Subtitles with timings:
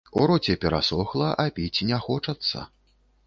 [0.19, 2.65] У роце перасохла, а піць не хочацца.